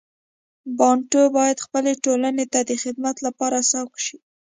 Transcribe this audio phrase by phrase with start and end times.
[0.77, 4.17] بانټو باید خپلې ټولنې ته د خدمت لپاره سوق شي.